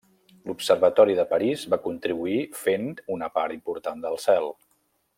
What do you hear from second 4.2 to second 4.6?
cel.